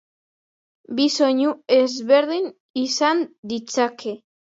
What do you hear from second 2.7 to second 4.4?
izan ditzake.